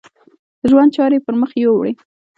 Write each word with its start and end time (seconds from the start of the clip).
د 0.61 0.61
ژوند 0.71 0.89
چارې 0.95 1.17
یې 1.19 1.23
پر 1.25 1.33
مخ 1.41 1.51
یوړې. 1.63 1.93